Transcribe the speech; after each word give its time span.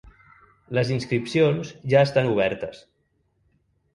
Les 0.77 0.93
inscripcions 0.93 1.69
ja 1.95 2.01
estan 2.09 2.31
obertes. 2.31 2.83